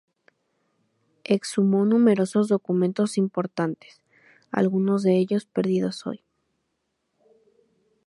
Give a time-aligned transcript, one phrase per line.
[1.25, 4.01] Exhumó numerosos documentos importantes,
[4.49, 6.23] algunos de ellos perdidos hoy.